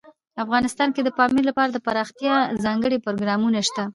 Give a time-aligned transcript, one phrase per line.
[0.43, 3.83] افغانستان کې د پامیر لپاره دپرمختیا ځانګړي پروګرامونه شته.